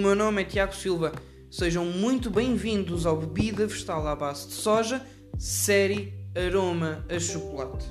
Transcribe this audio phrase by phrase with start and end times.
[0.00, 1.12] meu nome é Tiago Silva.
[1.50, 5.06] Sejam muito bem-vindos ao Bebida Vegetal à base de soja,
[5.38, 7.84] série Aroma a Chocolate.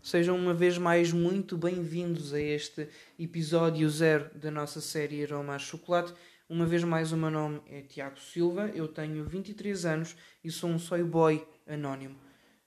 [0.00, 5.58] Sejam uma vez mais muito bem-vindos a este episódio zero da nossa série Aroma a
[5.58, 6.14] Chocolate.
[6.48, 10.14] Uma vez mais, o meu nome é Tiago Silva, eu tenho 23 anos
[10.44, 12.14] e sou um soy boy anónimo.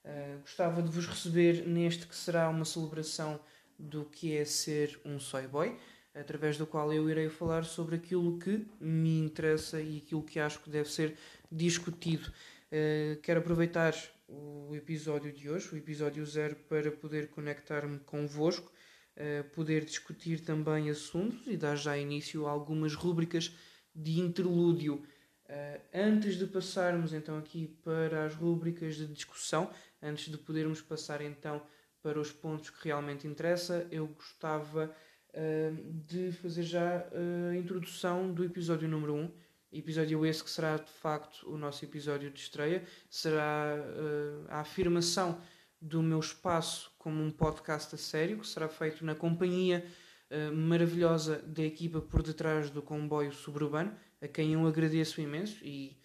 [0.03, 3.39] Uh, gostava de vos receber neste que será uma celebração
[3.77, 5.77] do que é ser um soy boy,
[6.13, 10.59] através do qual eu irei falar sobre aquilo que me interessa e aquilo que acho
[10.59, 11.15] que deve ser
[11.51, 12.31] discutido.
[12.71, 13.93] Uh, quero aproveitar
[14.27, 18.71] o episódio de hoje, o episódio zero, para poder conectar-me convosco,
[19.15, 23.55] uh, poder discutir também assuntos e dar já início a algumas rúbricas
[23.95, 25.03] de interlúdio.
[25.45, 29.71] Uh, antes de passarmos então aqui para as rúbricas de discussão,
[30.01, 31.61] antes de podermos passar então
[32.01, 34.95] para os pontos que realmente interessa, eu gostava
[35.33, 37.07] uh, de fazer já
[37.51, 39.31] a introdução do episódio número 1.
[39.71, 45.41] Episódio esse que será de facto o nosso episódio de estreia, será uh, a afirmação
[45.79, 49.85] do meu espaço como um podcast a sério, que será feito na companhia
[50.31, 55.97] uh, maravilhosa da equipa por detrás do comboio suburbano, a quem eu agradeço imenso e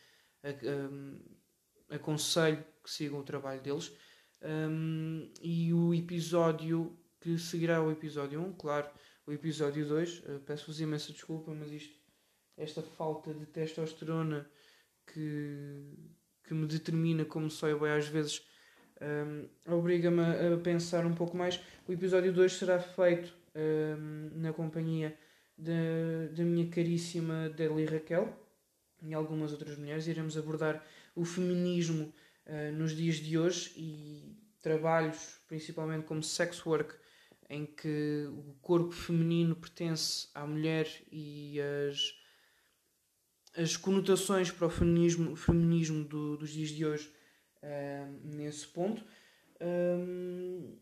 [0.45, 1.19] um,
[1.89, 3.93] aconselho que sigam o trabalho deles.
[4.45, 8.89] Um, e o episódio que seguirá o episódio 1, claro,
[9.27, 11.95] o episódio 2, uh, peço-vos imensa desculpa, mas isto,
[12.57, 14.45] esta falta de testosterona
[15.07, 15.85] que,
[16.45, 18.45] que me determina como eu às vezes
[19.01, 21.61] um, obriga-me a, pensar um pouco mais.
[21.87, 25.17] O episódio 2 será feito um, na companhia
[25.57, 28.33] da minha caríssima Deli Raquel
[29.03, 30.07] e algumas outras mulheres.
[30.07, 32.13] Iremos abordar o feminismo
[32.47, 36.95] uh, nos dias de hoje e trabalhos, principalmente como sex work,
[37.49, 42.15] em que o corpo feminino pertence à mulher e as,
[43.57, 47.13] as conotações para o feminismo, feminismo do, dos dias de hoje
[47.63, 49.05] uh, nesse ponto.
[49.61, 50.79] Um,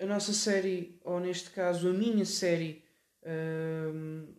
[0.00, 2.82] a nossa série, ou neste caso a minha série,
[3.22, 4.34] um,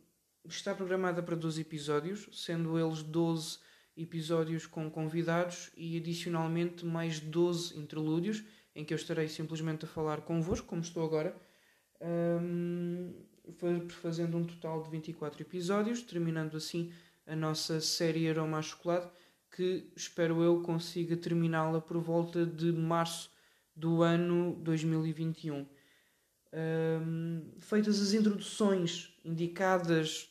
[0.46, 3.60] está programada para 12 episódios, sendo eles 12
[4.02, 8.44] episódios com convidados e adicionalmente mais 12 interlúdios,
[8.76, 11.36] em que eu estarei simplesmente a falar convosco, como estou agora,
[12.02, 13.14] um,
[13.90, 16.92] fazendo um total de 24 episódios, terminando assim
[17.26, 19.12] a nossa série Aroma a Chocolate,
[19.56, 23.30] que espero eu consiga terminá-la por volta de março
[23.76, 25.68] do ano 2021.
[26.54, 30.30] Um, feitas as introduções indicadas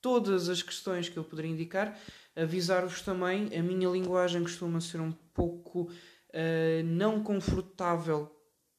[0.00, 1.98] todas as questões que eu poderia indicar,
[2.36, 8.30] avisar-vos também, a minha linguagem costuma ser um pouco uh, não confortável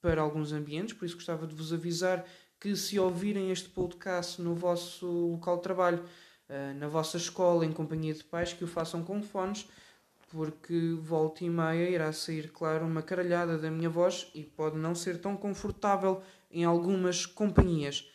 [0.01, 2.25] para alguns ambientes, por isso gostava de vos avisar
[2.59, 6.03] que se ouvirem este podcast no vosso local de trabalho,
[6.49, 9.67] uh, na vossa escola, em companhia de pais, que o façam com fones,
[10.29, 14.94] porque volta e meia irá sair, claro, uma caralhada da minha voz e pode não
[14.94, 16.21] ser tão confortável
[16.51, 18.09] em algumas companhias.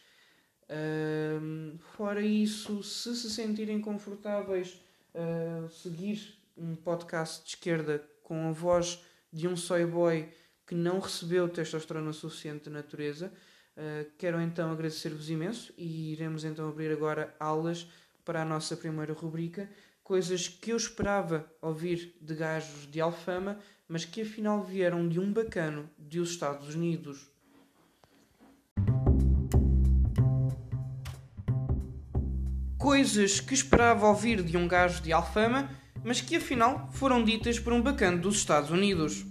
[0.69, 4.81] Uh, fora isso, se se sentirem confortáveis
[5.15, 10.29] uh, seguir um podcast de esquerda com a voz de um soy boy
[10.67, 13.33] que não recebeu testosterona suficiente de natureza,
[13.77, 17.87] uh, quero então agradecer-vos imenso e iremos então abrir agora aulas
[18.25, 19.69] para a nossa primeira rubrica,
[20.03, 25.33] coisas que eu esperava ouvir de gajos de alfama, mas que afinal vieram de um
[25.33, 27.29] bacano dos Estados Unidos.
[32.81, 35.71] Coisas que esperava ouvir de um gajo de Alfama,
[36.03, 39.27] mas que afinal foram ditas por um bacana dos Estados Unidos.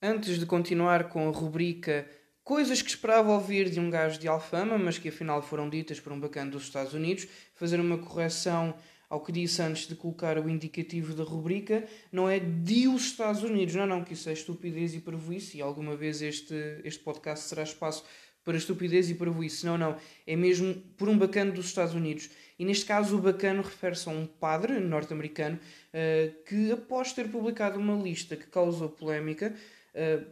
[0.00, 2.08] Antes de continuar com a rubrica
[2.44, 6.12] Coisas que esperava ouvir de um gajo de Alfama, mas que afinal foram ditas por
[6.12, 8.74] um bacana dos Estados Unidos, fazer uma correção
[9.08, 13.42] ao que disse antes de colocar o indicativo da rubrica, não é de os Estados
[13.42, 16.54] Unidos, não, não, que isso é estupidez e parvoíce, e alguma vez este,
[16.84, 18.04] este podcast será espaço
[18.44, 19.66] para estupidez e para isso.
[19.66, 19.96] Não, não.
[20.26, 22.30] É mesmo por um bacano dos Estados Unidos.
[22.58, 27.78] E neste caso, o bacano refere-se a um padre norte-americano uh, que, após ter publicado
[27.78, 29.54] uma lista que causou polémica,
[29.94, 30.24] uh,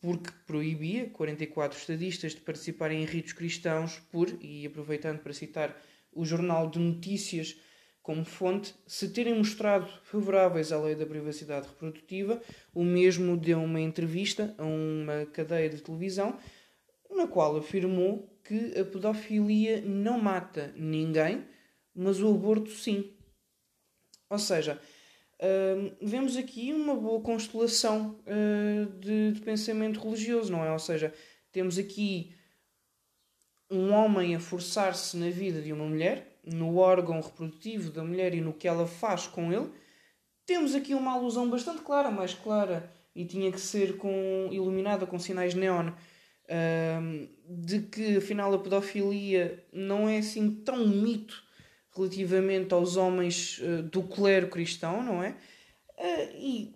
[0.00, 5.76] porque proibia 44 estadistas de participarem em ritos cristãos, por, e aproveitando para citar
[6.12, 7.56] o Jornal de Notícias
[8.02, 12.40] como fonte, se terem mostrado favoráveis à lei da privacidade reprodutiva,
[12.74, 16.36] o mesmo deu uma entrevista a uma cadeia de televisão
[17.20, 21.44] na qual afirmou que a pedofilia não mata ninguém,
[21.94, 23.12] mas o aborto sim.
[24.28, 24.80] Ou seja,
[25.36, 30.72] uh, vemos aqui uma boa constelação uh, de, de, pensamento religioso, não é?
[30.72, 31.12] Ou seja,
[31.52, 32.34] temos aqui
[33.70, 38.40] um homem a forçar-se na vida de uma mulher, no órgão reprodutivo da mulher e
[38.40, 39.70] no que ela faz com ele.
[40.46, 45.18] Temos aqui uma alusão bastante clara, mais clara, e tinha que ser com, iluminada com
[45.18, 45.92] sinais neon,
[46.50, 51.42] uh, de que afinal a pedofilia não é assim tão mito
[51.94, 55.30] relativamente aos homens uh, do clero cristão, não é?
[55.98, 56.74] Uh, e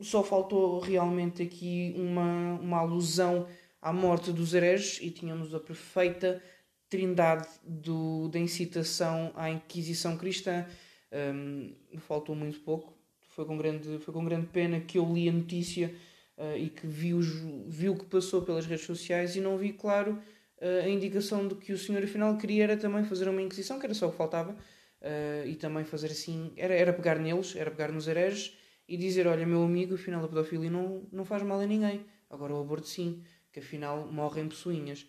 [0.00, 3.46] só faltou realmente aqui uma, uma alusão
[3.80, 6.42] à morte dos hereges e tínhamos a perfeita
[6.88, 10.66] trindade do, da incitação à Inquisição cristã.
[11.12, 12.96] Um, faltou muito pouco.
[13.30, 15.94] Foi com grande, foi com grande pena que eu li a notícia
[16.38, 17.26] uh, e que vi, os,
[17.66, 21.56] vi o que passou pelas redes sociais e não vi, claro, uh, a indicação de
[21.56, 24.16] que o senhor afinal queria era também fazer uma Inquisição, que era só o que
[24.16, 28.56] faltava, uh, e também fazer assim, era, era pegar neles, era pegar nos hereges
[28.88, 32.54] e dizer, olha meu amigo, afinal a pedofilia não, não faz mal a ninguém, agora
[32.54, 35.06] o aborto sim, que afinal morrem pessoinhas.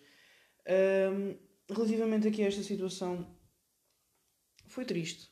[1.68, 3.26] Relativamente aqui a esta situação,
[4.66, 5.30] foi triste.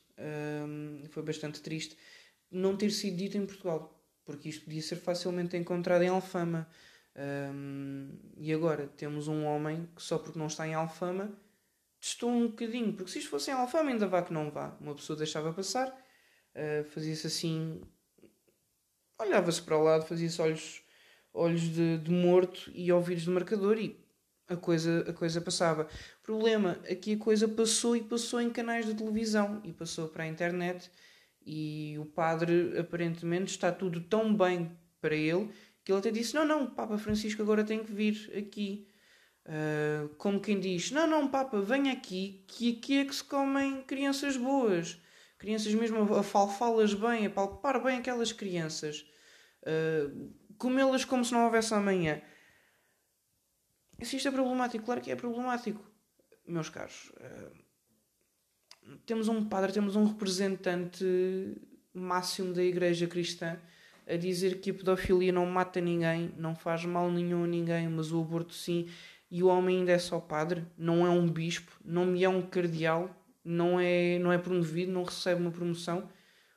[1.11, 1.95] Foi bastante triste
[2.51, 3.98] não ter sido dito em Portugal,
[4.29, 6.69] porque isto podia ser facilmente encontrado em Alfama.
[7.15, 11.35] Um, e agora temos um homem que só porque não está em Alfama
[11.99, 14.77] testou um bocadinho, porque se isto fosse em Alfama ainda vá que não vá.
[14.79, 17.81] Uma pessoa deixava passar, uh, fazia-se assim,
[19.19, 20.83] olhava-se para o lado, fazia-se olhos,
[21.33, 23.99] olhos de, de morto e ouvidos de marcador e
[24.47, 25.89] a coisa, a coisa passava.
[26.21, 30.27] Problema, aqui a coisa passou e passou em canais de televisão e passou para a
[30.27, 30.89] internet
[31.51, 35.49] e o padre aparentemente está tudo tão bem para ele
[35.83, 38.87] que ele até disse: Não, não, Papa Francisco agora tem que vir aqui.
[39.47, 43.81] Uh, como quem diz: Não, não, Papa, venha aqui, que aqui é que se comem
[43.81, 45.01] crianças boas.
[45.39, 49.03] Crianças mesmo a falfá-las bem, a palpar bem aquelas crianças.
[49.63, 52.21] Uh, comê-las como se não houvesse amanhã.
[54.03, 55.83] Se isto é problemático, claro que é problemático,
[56.45, 57.11] meus caros.
[57.15, 57.68] Uh,
[59.05, 61.05] temos um padre, temos um representante
[61.93, 63.57] máximo da Igreja Cristã
[64.07, 68.11] a dizer que a pedofilia não mata ninguém, não faz mal nenhum a ninguém, mas
[68.11, 68.87] o aborto sim.
[69.29, 73.15] E o homem ainda é só padre, não é um bispo, não é um cardeal,
[73.45, 76.09] não é, não é promovido, não recebe uma promoção.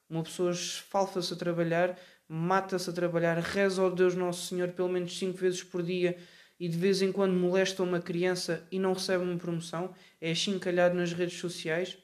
[0.08, 5.18] Uma pessoa esfalfa-se a trabalhar, mata-se a trabalhar, reza ao Deus Nosso Senhor pelo menos
[5.18, 6.16] cinco vezes por dia
[6.58, 10.94] e de vez em quando molesta uma criança e não recebe uma promoção, é achincalhado
[10.94, 11.98] nas redes sociais,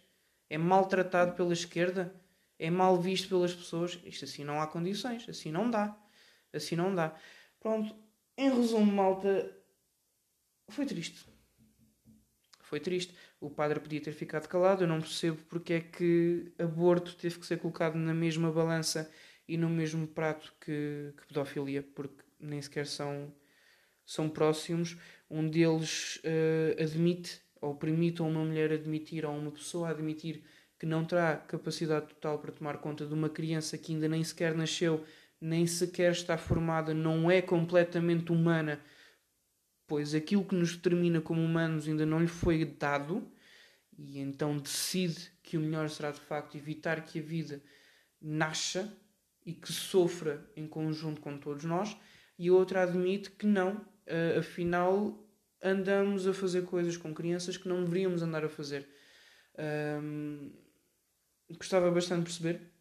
[0.51, 2.15] é maltratado pela esquerda,
[2.59, 3.99] é mal visto pelas pessoas.
[4.05, 5.97] Isto assim não há condições, assim não dá.
[6.53, 7.15] Assim não dá.
[7.61, 7.95] Pronto,
[8.37, 9.55] em resumo, malta,
[10.69, 11.27] foi triste.
[12.61, 13.15] Foi triste.
[13.41, 14.85] O padre podia ter ficado calado.
[14.85, 19.11] Eu não percebo porque é que aborto teve que ser colocado na mesma balança
[19.47, 23.33] e no mesmo prato que, que pedofilia, porque nem sequer são
[24.09, 24.97] são próximos,
[25.29, 30.43] um deles uh, admite ou permite a uma mulher admitir ou uma pessoa admitir
[30.79, 34.55] que não terá capacidade total para tomar conta de uma criança que ainda nem sequer
[34.55, 35.05] nasceu,
[35.41, 38.81] nem sequer está formada, não é completamente humana,
[39.87, 43.29] pois aquilo que nos determina como humanos ainda não lhe foi dado,
[43.97, 47.61] e então decide que o melhor será de facto evitar que a vida
[48.21, 48.97] nasça
[49.45, 51.97] e que sofra em conjunto com todos nós,
[52.39, 55.28] e a outra admite que não, uh, afinal
[55.63, 58.89] andamos a fazer coisas com crianças que não deveríamos andar a fazer.
[59.59, 60.53] Um,
[61.57, 62.73] gostava bastante de perceber,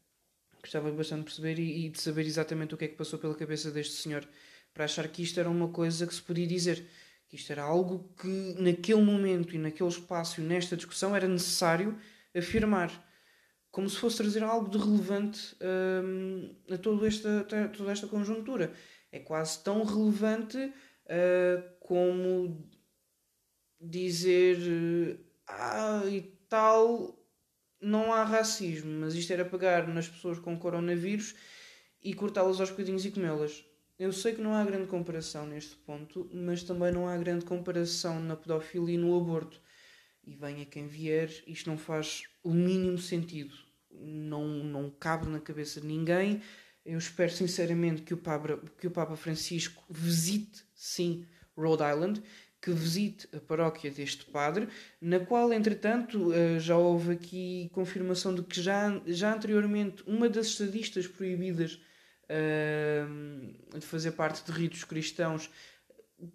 [0.62, 3.36] gostava bastante de perceber e, e, de saber exatamente o que é que passou pela
[3.36, 4.28] cabeça deste senhor
[4.74, 6.86] para achar que isto era uma coisa que se podia dizer,
[7.28, 11.98] que isto era algo que naquele momento e naquele espaço e nesta discussão era necessário
[12.36, 12.92] afirmar,
[13.72, 15.56] como se fosse trazer algo de relevante
[16.04, 17.44] um, a toda esta,
[17.76, 18.72] toda esta conjuntura.
[19.12, 22.70] É quase tão relevante uh, como
[23.80, 24.58] dizer
[25.48, 27.18] ah, e tal,
[27.80, 31.34] não há racismo, mas isto era pegar nas pessoas com coronavírus
[32.04, 33.64] e cortá-las aos bocadinhos e comê-las.
[33.98, 38.20] Eu sei que não há grande comparação neste ponto, mas também não há grande comparação
[38.20, 39.62] na pedofilia e no aborto.
[40.26, 43.56] E venha quem vier, isto não faz o mínimo sentido.
[43.90, 46.42] Não, não cabe na cabeça de ninguém.
[46.86, 51.26] Eu espero sinceramente que o Papa, que o Papa Francisco visite, sim,
[51.58, 52.22] Rhode Island,
[52.62, 54.68] que visite a paróquia deste padre,
[55.00, 60.48] na qual, entretanto, eh, já houve aqui confirmação de que já, já anteriormente uma das
[60.48, 61.80] estadistas proibidas
[62.26, 65.50] uh, de fazer parte de ritos cristãos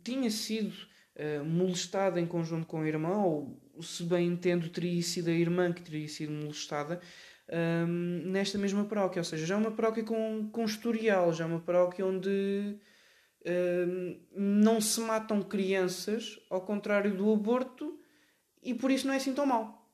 [0.05, 0.73] tinha sido
[1.17, 5.73] uh, molestada em conjunto com a irmã, ou se bem entendo, teria sido a irmã
[5.73, 7.00] que teria sido molestada.
[8.25, 9.21] nesta mesma paróquia.
[9.21, 12.79] Ou seja, já é uma paróquia com, com historial, já é uma paróquia onde
[14.34, 17.99] não se matam crianças, ao contrário do aborto,
[18.62, 19.90] e por isso não é assim tão mal.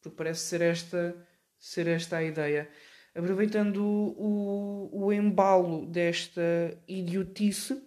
[0.00, 1.16] Porque parece ser esta,
[1.58, 2.68] ser esta a ideia.
[3.14, 6.42] Aproveitando o, o, o embalo desta
[6.86, 7.82] idiotice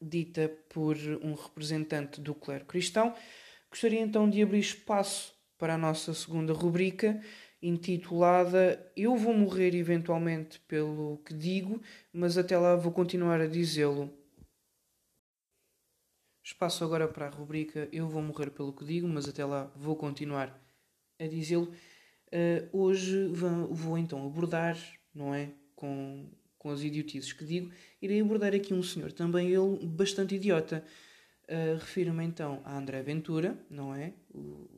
[0.00, 3.14] dita por um representante do clero cristão,
[3.70, 7.20] gostaria então de abrir espaço para a nossa segunda rubrica,
[7.62, 11.80] intitulada Eu vou morrer eventualmente pelo que digo,
[12.12, 14.12] mas até lá vou continuar a dizê-lo.
[16.42, 19.94] Espaço agora para a rubrica Eu vou morrer pelo que digo, mas até lá vou
[19.94, 20.60] continuar
[21.18, 21.72] a dizê-lo.
[22.28, 24.76] Uh, hoje vou, vou então abordar,
[25.14, 25.50] não é?
[25.76, 26.26] Com,
[26.58, 30.84] com as idiotices que digo, irei abordar aqui um senhor, também ele bastante idiota.
[31.44, 34.14] Uh, Refiro-me então a André Ventura, não é?
[34.34, 34.68] O,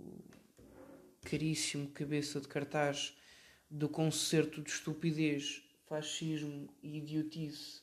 [1.24, 3.16] caríssimo cabeça de cartaz
[3.70, 7.82] do concerto de estupidez, fascismo e idiotice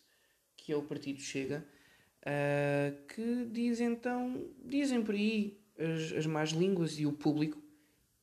[0.62, 1.65] que é o Partido Chega,
[2.21, 7.62] uh, que diz então, dizem por aí as, as más línguas e o público,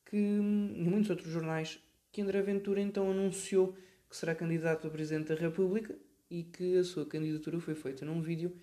[0.05, 1.79] que em muitos outros jornais,
[2.11, 3.75] que André Ventura então anunciou
[4.09, 5.95] que será candidato a Presidente da República
[6.29, 8.55] e que a sua candidatura foi feita num vídeo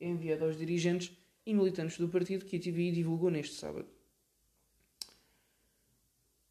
[0.00, 3.88] enviado aos dirigentes e militantes do partido que a TVI divulgou neste sábado.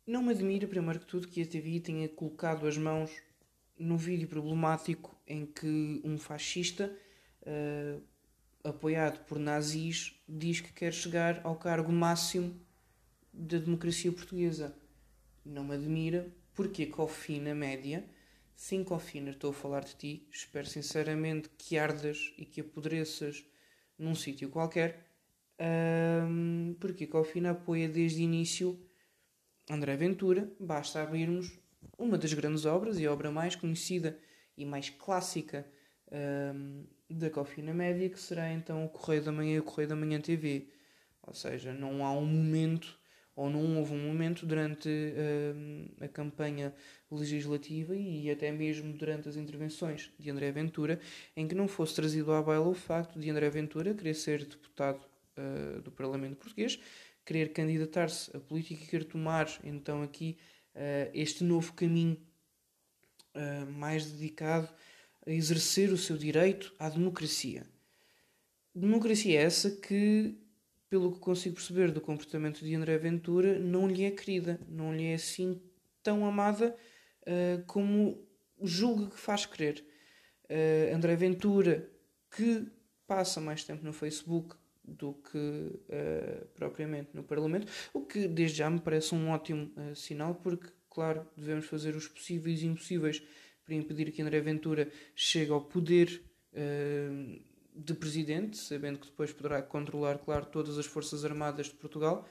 [0.05, 3.09] Não me admira, primeiro que tudo, que a TVI tenha colocado as mãos
[3.79, 6.93] no vídeo problemático em que um fascista,
[7.43, 8.03] uh,
[8.65, 12.53] apoiado por nazis, diz que quer chegar ao cargo máximo
[13.31, 14.75] da democracia portuguesa.
[15.45, 18.05] Não me admira, porque Cofi na média,
[18.57, 23.45] sim Cofina, estou a falar de ti, espero sinceramente que ardas e que apodreças
[23.97, 25.07] num sítio qualquer,
[26.27, 28.77] um, porque Cofina apoia desde o início
[29.69, 31.57] André Ventura, basta abrirmos
[31.97, 34.17] uma das grandes obras e a obra mais conhecida
[34.57, 35.65] e mais clássica
[36.11, 39.95] um, da Cofina Média, que será então o Correio da Manhã e o Correio da
[39.95, 40.67] Manhã TV.
[41.21, 42.99] Ou seja, não há um momento,
[43.35, 46.73] ou não houve um momento durante um, a campanha
[47.09, 50.99] legislativa e até mesmo durante as intervenções de André Ventura,
[51.35, 55.01] em que não fosse trazido à baila o facto de André Ventura querer ser deputado
[55.37, 56.79] uh, do Parlamento Português
[57.25, 60.37] querer candidatar-se à política e querer tomar então aqui
[60.75, 62.17] uh, este novo caminho
[63.35, 64.69] uh, mais dedicado
[65.25, 67.65] a exercer o seu direito à democracia.
[68.75, 70.35] Democracia essa que,
[70.89, 75.05] pelo que consigo perceber do comportamento de André Ventura, não lhe é querida, não lhe
[75.05, 75.61] é assim
[76.01, 76.75] tão amada
[77.21, 78.27] uh, como
[78.61, 79.83] julga que faz crer.
[80.93, 81.89] André Ventura,
[82.29, 82.67] que
[83.07, 88.69] passa mais tempo no Facebook, do que uh, propriamente no Parlamento, o que desde já
[88.69, 93.23] me parece um ótimo uh, sinal, porque, claro, devemos fazer os possíveis e impossíveis
[93.65, 96.21] para impedir que André Ventura chegue ao poder
[96.53, 97.41] uh,
[97.75, 102.27] de presidente, sabendo que depois poderá controlar, claro, todas as Forças Armadas de Portugal.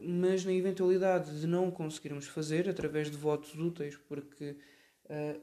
[0.00, 4.54] mas na eventualidade de não conseguirmos fazer através de votos úteis, porque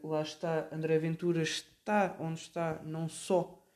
[0.02, 3.67] lá está, André Ventura está onde está, não só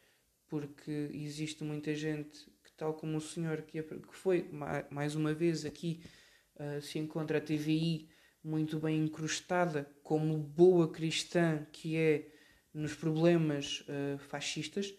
[0.52, 3.82] porque existe muita gente que, tal como o senhor que,
[4.12, 4.50] foi
[4.90, 6.04] mais uma vez aqui,
[6.58, 8.10] uh, se encontra a TVI
[8.44, 12.28] muito bem incrustada, como boa cristã que é
[12.74, 14.94] nos problemas uh, fascistas,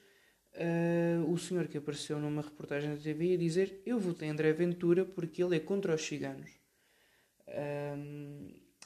[0.55, 5.05] uh, o senhor que apareceu numa reportagem da TVI a dizer eu votei André Ventura
[5.05, 6.51] porque ele é contra os ciganos.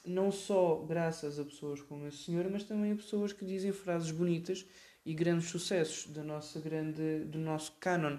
[0.04, 4.10] não só graças a pessoas como esse senhor, mas também a pessoas que dizem frases
[4.10, 4.66] bonitas
[5.06, 8.18] e grandes sucessos do nosso, grande, do nosso canon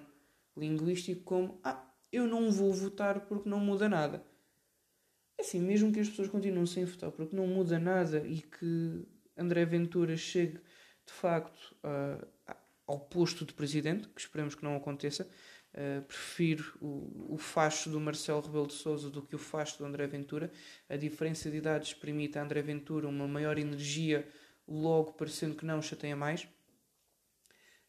[0.56, 4.26] linguístico como ah, eu não vou votar porque não muda nada.
[5.38, 9.06] É assim, mesmo que as pessoas continuem sem votar porque não muda nada e que
[9.38, 10.60] André Ventura chegue
[11.06, 12.26] de facto uh,
[12.88, 15.28] ao posto de presidente, que esperemos que não aconteça,
[15.74, 19.86] uh, prefiro o, o facho do Marcelo Rebelo de Sousa do que o facho do
[19.86, 20.50] André Ventura.
[20.88, 24.26] A diferença de idades permite a André Ventura uma maior energia,
[24.66, 26.48] logo parecendo que não chateia mais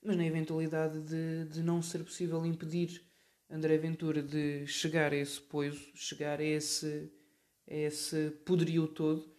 [0.02, 3.02] mas na eventualidade de, de não ser possível impedir
[3.50, 7.10] André Ventura de chegar a esse poiso, chegar a esse,
[7.68, 9.32] a esse poderio todo,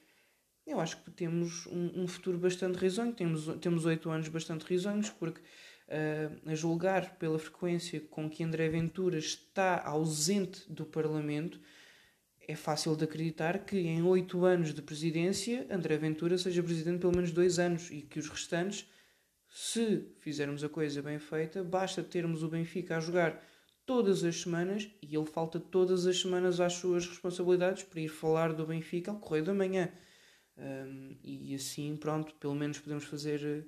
[0.66, 5.10] eu acho que temos um, um futuro bastante risonho, temos, temos oito anos bastante risonhos,
[5.10, 11.60] porque uh, a julgar pela frequência com que André Ventura está ausente do Parlamento,
[12.48, 17.16] é fácil de acreditar que em oito anos de presidência André Ventura seja presidente pelo
[17.16, 18.88] menos dois anos e que os restantes
[19.50, 23.44] se fizermos a coisa bem feita, basta termos o Benfica a jogar
[23.86, 28.53] todas as semanas e ele falta todas as semanas às suas responsabilidades para ir falar
[28.53, 29.91] do Benfica ao Correio da Manhã.
[30.58, 33.68] Um, e assim, pronto, pelo menos podemos fazer.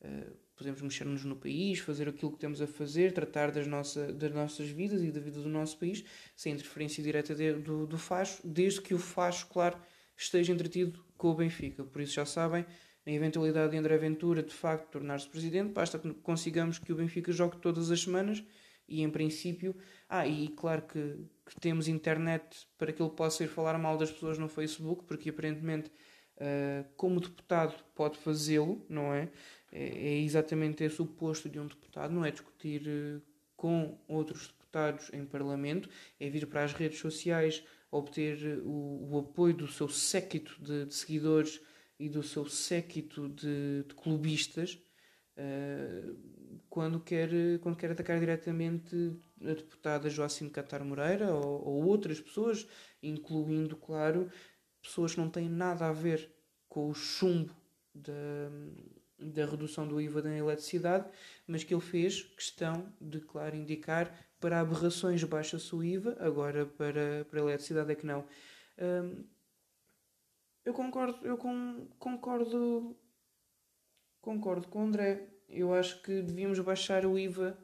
[0.00, 4.32] Uh, podemos mexer-nos no país, fazer aquilo que temos a fazer, tratar das, nossa, das
[4.32, 6.02] nossas vidas e da vida do nosso país,
[6.34, 9.78] sem interferência direta de, do, do Facho, desde que o Facho, claro,
[10.16, 11.84] esteja entretido com o Benfica.
[11.84, 12.64] Por isso já sabem,
[13.06, 17.30] na eventualidade de André Ventura de facto tornar-se presidente, basta que consigamos que o Benfica
[17.30, 18.42] jogue todas as semanas
[18.88, 19.76] e em princípio.
[20.08, 24.10] Ah, e claro que, que temos internet para que ele possa ir falar mal das
[24.10, 25.90] pessoas no Facebook, porque aparentemente,
[26.36, 29.30] uh, como deputado, pode fazê-lo, não é?
[29.70, 29.84] é?
[29.84, 30.18] é?
[30.18, 33.22] exatamente esse o posto de um deputado, não é discutir uh,
[33.56, 39.54] com outros deputados em Parlamento, é vir para as redes sociais, obter o, o apoio
[39.54, 41.60] do seu séquito de, de seguidores
[41.98, 44.78] e do seu séquito de, de clubistas
[45.36, 46.16] uh,
[46.68, 52.66] quando, quer, quando quer atacar diretamente a deputada Joacim Catar Moreira ou, ou, outras pessoas,
[53.02, 54.30] incluindo, claro,
[54.82, 56.30] pessoas que não têm nada a ver
[56.68, 57.54] com o chumbo
[57.94, 58.50] da,
[59.18, 61.08] da redução do IVA da eletricidade,
[61.46, 67.24] mas que ele fez questão de, claro, indicar para aberrações baixa-se o IVA, agora para,
[67.24, 68.26] para a eletricidade é que não.
[68.78, 69.24] Um,
[70.66, 72.96] eu concordo, eu com, concordo,
[74.20, 75.28] concordo com o André.
[75.48, 77.56] Eu acho que devíamos baixar o IVA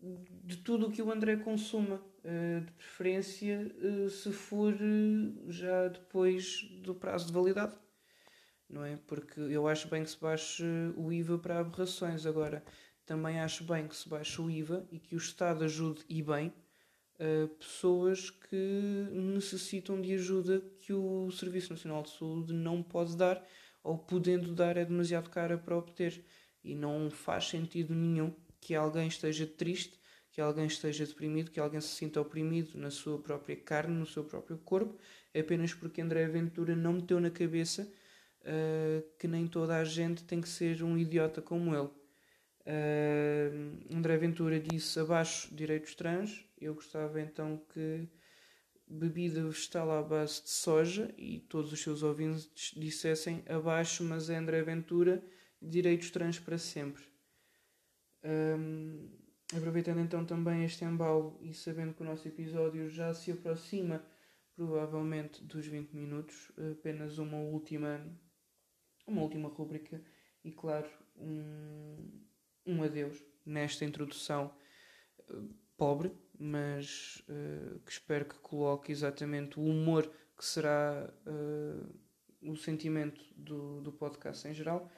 [0.00, 5.88] de tudo o que o André consuma, eh, de preferência eh, se for eh, já
[5.88, 7.74] depois do prazo de validade,
[8.68, 8.96] não é?
[9.06, 10.64] Porque eu acho bem que se baixe
[10.96, 12.24] o IVA para aberrações.
[12.24, 12.64] Agora,
[13.04, 16.52] também acho bem que se baixe o IVA e que o Estado ajude e bem
[17.58, 23.44] pessoas que necessitam de ajuda que o Serviço Nacional de Saúde não pode dar
[23.82, 26.24] ou podendo dar é demasiado cara para obter
[26.62, 29.98] e não faz sentido nenhum que alguém esteja triste,
[30.30, 34.24] que alguém esteja deprimido, que alguém se sinta oprimido na sua própria carne, no seu
[34.24, 34.96] próprio corpo,
[35.36, 37.90] apenas porque André Ventura não meteu na cabeça
[38.40, 41.90] uh, que nem toda a gente tem que ser um idiota como ele.
[42.66, 46.44] Uh, André Ventura disse abaixo direitos trans.
[46.60, 48.08] Eu gostava então que
[48.86, 54.36] bebida vegetal à base de soja e todos os seus ouvintes dissessem abaixo, mas é
[54.36, 55.24] André Ventura,
[55.60, 57.02] direitos trans para sempre.
[58.24, 59.10] Um,
[59.56, 64.04] aproveitando então também este embalo e sabendo que o nosso episódio já se aproxima
[64.54, 68.00] provavelmente dos 20 minutos, apenas uma última
[69.06, 70.00] uma última rúbrica
[70.44, 72.22] e claro um,
[72.66, 74.54] um adeus nesta introdução
[75.30, 82.56] uh, pobre, mas uh, que espero que coloque exatamente o humor que será uh, o
[82.56, 84.90] sentimento do, do podcast em geral.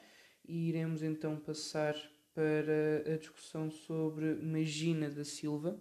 [0.47, 1.95] E iremos então passar
[2.33, 5.79] para a discussão sobre Magina da Silva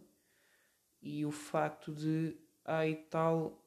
[1.02, 3.62] e o facto de e tal,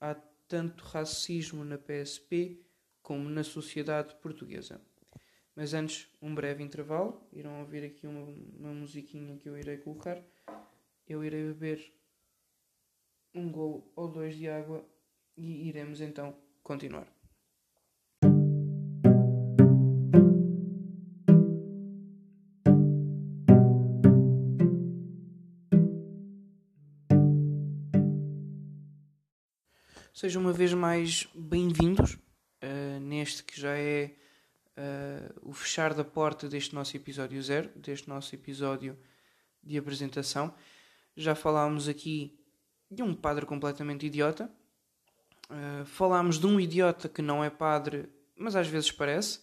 [0.00, 0.14] há
[0.48, 2.60] tanto racismo na PSP
[3.00, 4.80] como na sociedade portuguesa.
[5.60, 7.22] Mas antes, um breve intervalo.
[7.34, 8.22] Irão ouvir aqui uma,
[8.58, 10.18] uma musiquinha que eu irei colocar.
[11.06, 11.92] Eu irei beber
[13.34, 14.82] um golo ou dois de água
[15.36, 17.06] e iremos então continuar.
[30.14, 34.16] Sejam uma vez mais bem-vindos uh, neste que já é
[34.80, 38.98] uh, o fechar da porta deste nosso episódio zero, deste nosso episódio
[39.62, 40.54] de apresentação.
[41.16, 42.38] Já falámos aqui
[42.90, 44.50] de um padre completamente idiota.
[45.50, 49.40] Uh, falámos de um idiota que não é padre, mas às vezes parece.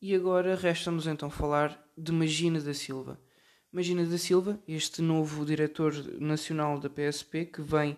[0.00, 3.20] E agora resta-nos então falar de Magina da Silva.
[3.72, 7.96] Magina da Silva, este novo diretor nacional da PSP, que vem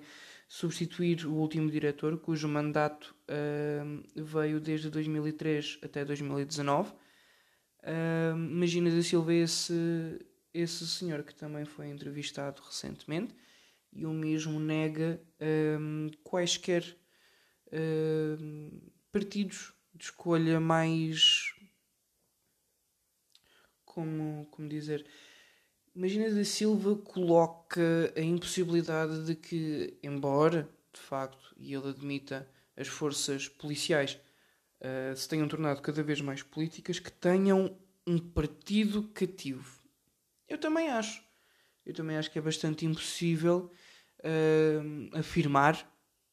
[0.53, 6.93] substituir o último diretor, cujo mandato uh, veio desde 2003 até 2019.
[6.93, 9.73] Uh, Magina da Silva é esse,
[10.53, 13.35] esse senhor que também foi entrevistado recentemente
[13.95, 16.85] e o mesmo nega uh, quaisquer
[19.11, 21.55] partidos de escolha mais.
[23.87, 25.07] Como, como dizer?
[25.95, 32.89] Magina da Silva coloca a impossibilidade de que, embora, de facto, e ele admita, as
[32.89, 34.19] forças policiais
[34.81, 37.77] uh, se tenham tornado cada vez mais políticas, que tenham
[38.07, 39.83] um partido cativo.
[40.49, 41.23] Eu também acho.
[41.85, 43.71] Eu também acho que é bastante impossível
[44.21, 45.87] uh, afirmar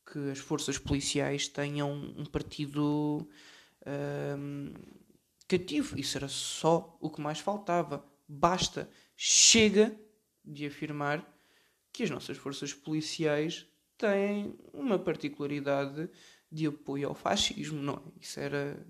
[0.10, 3.28] que as forças policiais tenham um partido
[3.82, 5.00] uh,
[5.50, 6.00] cativo.
[6.00, 8.06] Isso era só o que mais faltava.
[8.26, 8.90] Basta
[9.22, 9.94] chega
[10.46, 11.28] de afirmar
[11.92, 16.10] que as nossas forças policiais têm uma particularidade
[16.50, 18.22] de apoio ao fascismo, não é?
[18.22, 18.88] Isso era.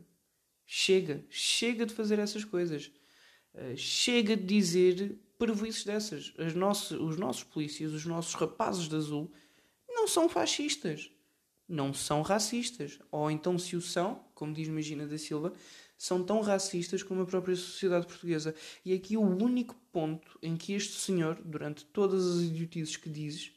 [0.68, 2.92] Chega, chega de fazer essas coisas.
[3.56, 6.32] Uh, chega de dizer prejuízos dessas.
[6.38, 9.32] As nossas, os nossos polícias, os nossos rapazes de azul,
[9.88, 11.10] não são fascistas.
[11.68, 13.00] Não são racistas.
[13.12, 15.54] Ou então, se o são, como diz Magina da Silva,
[16.00, 18.56] são tão racistas como a própria sociedade portuguesa.
[18.86, 23.52] E aqui o único ponto em que este senhor, durante todas as idiotices que dizes,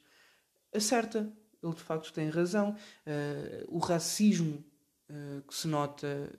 [0.74, 2.76] acerta ele de facto tem razão.
[3.06, 4.64] Uh, o racismo
[5.08, 6.36] uh, que se nota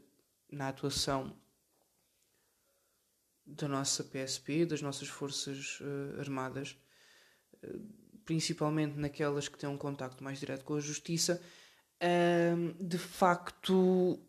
[0.52, 1.34] na atuação
[3.46, 6.78] da nossa PSP, das nossas Forças uh, Armadas,
[8.26, 11.42] principalmente naquelas que têm um contacto mais direto com a justiça,
[12.78, 14.20] de facto,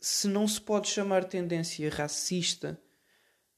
[0.00, 2.80] se não se pode chamar tendência racista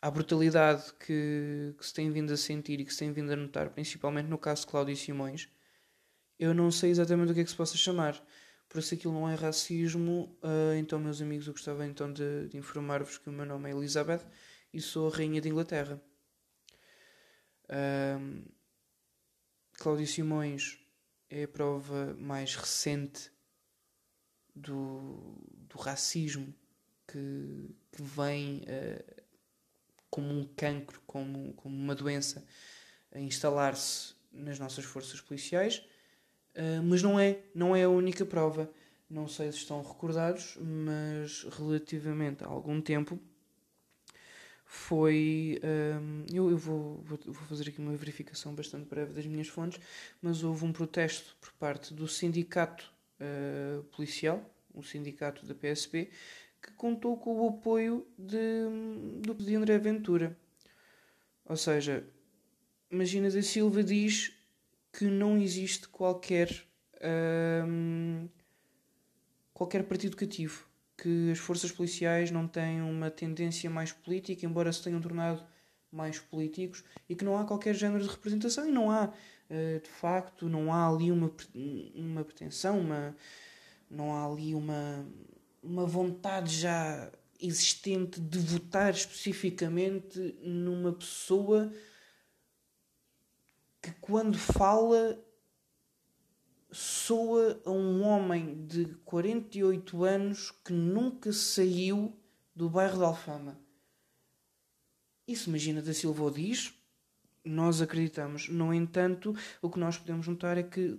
[0.00, 3.37] à brutalidade que, que se tem vindo a sentir e que se tem vindo a
[3.37, 5.48] notar, principalmente no caso de Cláudio Simões,
[6.38, 8.20] eu não sei exatamente o que é que se possa chamar.
[8.68, 12.57] Por se aquilo não é racismo, uh, então, meus amigos, eu gostava então de, de
[12.57, 14.26] informar-vos que o meu nome é Elizabeth
[14.72, 16.02] e sou a Rainha de Inglaterra.
[17.64, 18.50] Uh,
[19.78, 20.78] Cláudio Simões
[21.31, 23.31] é a prova mais recente
[24.55, 25.37] do,
[25.72, 26.54] do racismo
[27.06, 29.22] que, que vem uh,
[30.11, 32.44] como um cancro, como, como uma doença,
[33.12, 35.82] a instalar-se nas nossas forças policiais
[36.54, 38.70] Uh, mas não é, não é a única prova.
[39.08, 43.18] Não sei se estão recordados, mas relativamente a algum tempo
[44.64, 45.61] foi.
[45.62, 49.80] Um, eu, eu vou, vou, vou, fazer aqui uma verificação bastante breve das minhas fontes,
[50.20, 54.42] mas houve um protesto por parte do sindicato uh, policial,
[54.74, 56.11] o sindicato da PSP,
[56.62, 58.68] que contou com o apoio de,
[59.20, 60.37] do de André Ventura.
[61.44, 62.06] Ou seja,
[62.92, 64.35] Imagina da Silva diz
[64.92, 66.62] que não existe qualquer
[67.66, 68.28] hum,
[69.54, 74.82] qualquer partido educativo que as forças policiais não têm uma tendência mais política, embora se
[74.82, 75.42] tenham tornado
[75.90, 79.11] mais políticos, e que não há qualquer género de representação, e não há,
[79.48, 81.32] eh, de facto, não há ali uma,
[81.94, 83.16] uma pretensão, uma,
[83.92, 85.07] não há ali uma,
[85.62, 91.72] uma vontade já existente de votar especificamente numa pessoa
[93.83, 95.22] que quando fala
[96.70, 102.16] soa a um homem de 48 anos que nunca saiu
[102.55, 103.61] do bairro de Alfama.
[105.26, 106.74] Isso Imagina da Silva diz,
[107.44, 108.48] nós acreditamos.
[108.48, 110.98] No entanto, o que nós podemos notar é que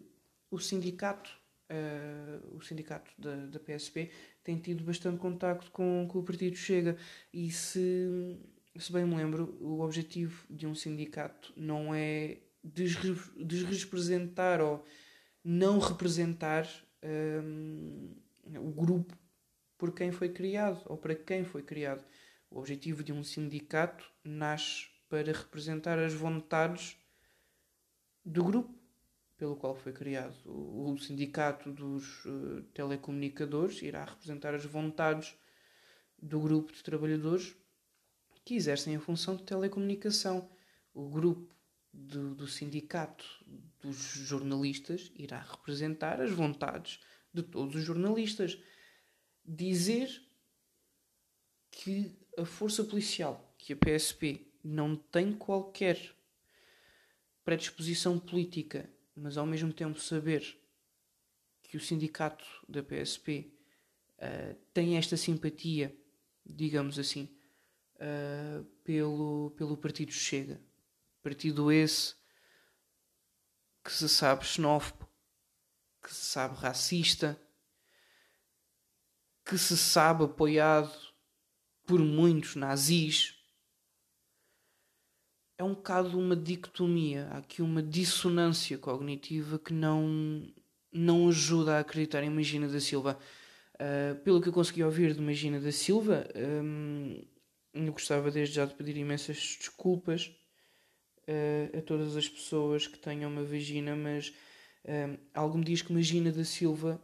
[0.51, 1.31] o sindicato,
[1.73, 4.11] uh, o sindicato da, da PSP,
[4.43, 6.95] tem tido bastante contacto com, com o Partido Chega.
[7.33, 8.37] E se,
[8.77, 14.85] se bem me lembro, o objetivo de um sindicato não é desrepresentar ou
[15.43, 16.67] não representar
[17.03, 18.15] um,
[18.57, 19.17] o grupo
[19.77, 22.03] por quem foi criado ou para quem foi criado.
[22.49, 26.97] O objetivo de um sindicato nasce para representar as vontades
[28.23, 28.82] do grupo
[29.43, 30.33] pelo qual foi criado.
[30.45, 35.35] O, sindicato dos uh, telecomunicadores irá representar as vontades
[36.17, 37.53] do grupo de trabalhadores
[38.45, 40.49] que exercem a função de telecomunicação.
[40.93, 41.53] O grupo
[41.91, 43.25] do, do sindicato
[43.81, 47.01] dos jornalistas irá representar as vontades
[47.33, 48.57] de todos os jornalistas.
[49.43, 50.25] Dizer
[51.69, 56.15] que a força policial, que a PSP, não tem qualquer
[57.43, 60.59] predisposição política, mas ao mesmo tempo saber
[61.61, 63.53] que o sindicato da PSP uh,
[64.19, 65.95] eh, tem esta simpatia,
[66.45, 67.35] digamos assim,
[67.95, 70.61] uh, pelo, pelo partido Chega
[71.23, 72.15] Partido esse
[73.81, 75.07] que se sabe xenófobo,
[76.01, 77.41] que se sabe racista,
[79.45, 80.93] que se sabe apoiado
[81.85, 83.32] por muitos nazis.
[85.63, 90.45] É um bocado uma dicotomia, há aqui uma dissonância cognitiva que não,
[90.91, 93.17] não ajuda a acreditar em Magina da Silva.
[93.75, 97.17] Uh, pelo que eu consegui ouvir de Magina da Silva, um,
[97.73, 100.35] eu gostava desde já de pedir imensas desculpas
[101.29, 104.33] uh, a todas as pessoas que tenham uma vagina, mas
[104.83, 107.01] uh, algo me diz que Magina da Silva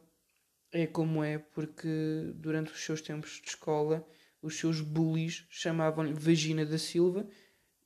[0.69, 4.05] é como é, porque durante os seus tempos de escola,
[4.41, 7.25] os seus bullies chamavam-lhe Vagina da Silva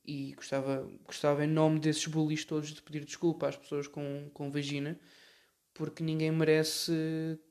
[0.04, 4.50] e gostava, gostava em nome desses bullies todos de pedir desculpa às pessoas com, com
[4.50, 4.98] vagina,
[5.72, 6.92] porque ninguém merece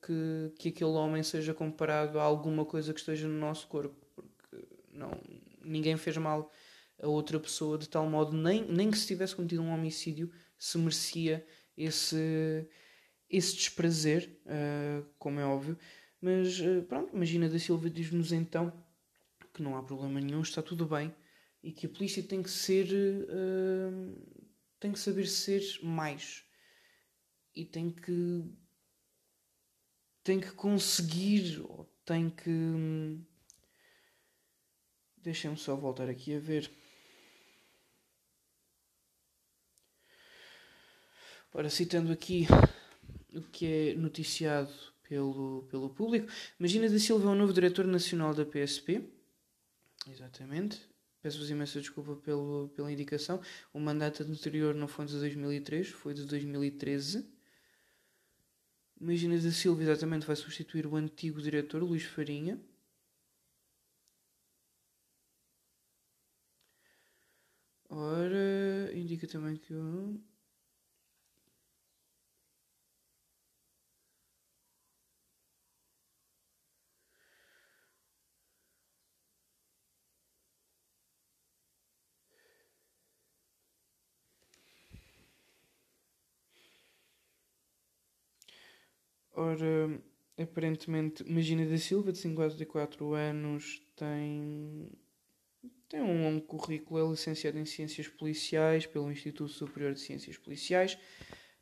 [0.01, 4.65] que, que aquele homem seja comparado a alguma coisa que esteja no nosso corpo, porque
[4.91, 5.11] não,
[5.63, 6.51] ninguém fez mal
[7.01, 10.77] a outra pessoa de tal modo, nem, nem que se tivesse cometido um homicídio, se
[10.77, 12.69] merecia esse,
[13.29, 15.77] esse desprazer, uh, como é óbvio.
[16.21, 18.71] Mas uh, pronto, Imagina da Silva diz-nos então
[19.53, 21.13] que não há problema nenhum, está tudo bem
[21.63, 22.87] e que a polícia tem que ser.
[22.91, 24.43] Uh,
[24.79, 26.43] tem que saber ser mais
[27.55, 28.43] e tem que.
[30.23, 32.51] tem que conseguir, ou tem que.
[35.17, 36.69] Deixem-me só voltar aqui a ver.
[41.53, 42.45] Ora, citando aqui
[43.31, 44.73] o que é noticiado
[45.07, 46.27] pelo, pelo público,
[46.59, 49.07] Imagina da Silva é o novo diretor nacional da PSP.
[50.07, 50.92] Exatamente.
[51.23, 53.41] Peço-vos imensa desculpa pelo, pela indicação.
[53.73, 57.25] O mandato anterior não foi de 2003, foi de 2013.
[58.99, 62.59] Imagina da Silva exatamente vai substituir o antigo diretor Luís Farinha.
[67.89, 70.19] Ora, indica também que o.
[89.35, 89.99] Ora,
[90.37, 94.91] aparentemente, Magina da Silva, de 54 anos, tem,
[95.89, 100.99] tem um longo currículo, é licenciado em Ciências Policiais pelo Instituto Superior de Ciências Policiais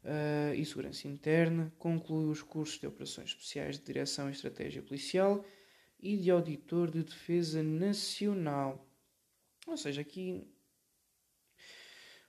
[0.03, 5.45] uh, e Segurança Interna, conclui os cursos de Operações Especiais de Direção e Estratégia Policial
[5.97, 8.85] e de Auditor de Defesa Nacional.
[9.65, 10.45] Ou seja, aqui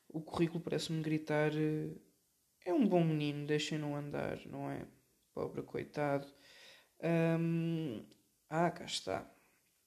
[0.09, 2.01] o currículo parece-me gritar: uh,
[2.65, 4.87] é um bom menino, deixem-no andar, não é?
[5.35, 6.27] Pobre coitado.
[7.03, 8.05] Um,
[8.49, 9.31] ah, cá está.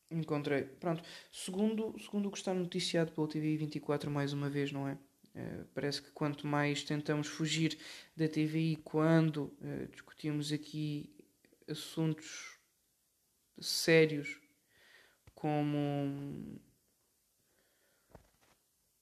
[0.10, 0.64] Encontrei.
[0.64, 1.04] Pronto.
[1.32, 4.98] Segundo, segundo o que está noticiado pelo TVI 24 mais uma vez, não é?
[5.36, 7.78] Uh, parece que quanto mais tentamos fugir
[8.16, 11.14] da TVI quando uh, discutimos aqui
[11.68, 12.58] assuntos
[13.60, 14.40] sérios
[15.34, 16.60] como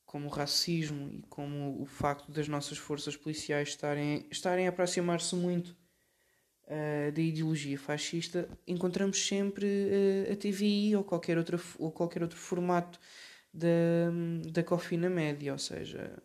[0.06, 5.36] como o racismo e como o facto das nossas forças policiais estarem, estarem a aproximar-se
[5.36, 5.76] muito
[6.68, 12.38] uh, da ideologia fascista, encontramos sempre uh, a TVI ou qualquer, outra, ou qualquer outro
[12.38, 13.00] formato
[13.54, 13.68] da,
[14.52, 16.22] da cofina média, ou seja,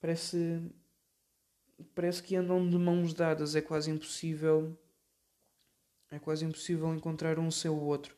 [0.00, 0.60] parece,
[1.94, 4.78] parece que andam de mãos dadas, é quase impossível
[6.08, 8.14] é quase impossível encontrar um sem o outro.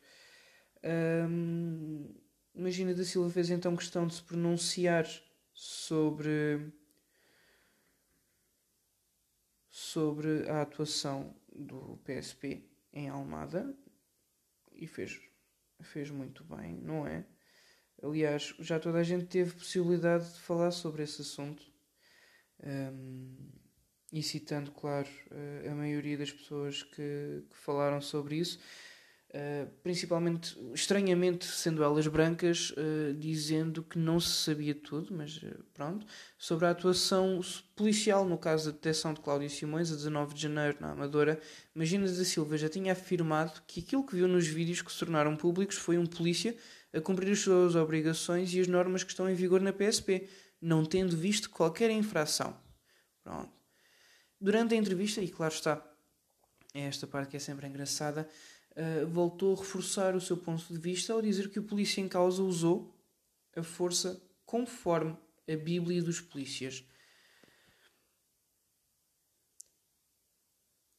[0.83, 2.07] Um,
[2.59, 5.07] Imagina da Silva fez então questão de se pronunciar
[5.53, 6.73] sobre
[9.91, 13.75] sobre a atuação do PSP em Almada
[14.71, 15.19] e fez,
[15.81, 17.25] fez muito bem, não é?
[18.01, 21.63] Aliás, já toda a gente teve possibilidade de falar sobre esse assunto.
[22.63, 23.49] Um,
[24.11, 25.07] e citando, claro,
[25.69, 28.59] a maioria das pessoas que, que falaram sobre isso,
[29.31, 35.63] Uh, principalmente, estranhamente, sendo elas brancas, uh, dizendo que não se sabia tudo, mas uh,
[35.71, 36.03] pronto,
[36.35, 37.39] sobre a atuação
[37.75, 41.39] policial no caso da detecção de Cláudio Simões, a 19 de janeiro, na Amadora.
[41.75, 45.35] Magina da Silva já tinha afirmado que aquilo que viu nos vídeos que se tornaram
[45.35, 46.57] públicos foi um polícia
[46.91, 50.27] a cumprir as suas obrigações e as normas que estão em vigor na PSP,
[50.59, 52.57] não tendo visto qualquer infração.
[53.23, 53.51] Pronto.
[54.41, 55.85] Durante a entrevista, e claro está,
[56.73, 58.27] é esta parte que é sempre engraçada,
[58.79, 62.07] uh, voltou a reforçar o seu ponto de vista ao dizer que o polícia em
[62.07, 62.97] causa usou
[63.55, 66.83] a força conforme a Bíblia dos polícias.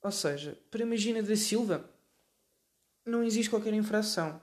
[0.02, 1.88] Ou seja, para Magina da Silva,
[3.04, 4.40] não existe qualquer infração.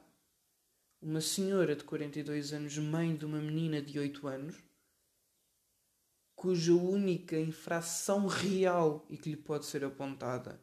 [1.01, 4.55] Uma senhora de 42 anos, mãe de uma menina de 8 anos,
[6.35, 10.61] cuja única infração real e que lhe pode ser apontada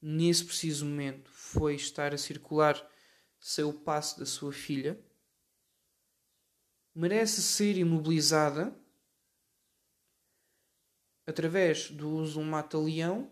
[0.00, 2.80] nesse preciso momento foi estar a circular
[3.38, 4.98] sem o passo da sua filha,
[6.94, 8.74] merece ser imobilizada
[11.26, 13.30] através do uso de um mata-leão